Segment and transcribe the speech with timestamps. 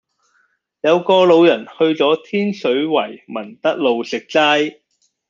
[0.81, 4.79] 有個老人去左天水圍民德路食齋